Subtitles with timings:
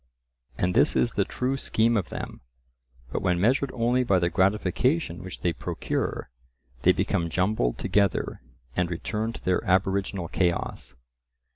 [0.57, 2.41] And this is the true scheme of them,
[3.11, 6.31] but when measured only by the gratification which they procure,
[6.81, 8.41] they become jumbled together
[8.75, 10.95] and return to their aboriginal chaos.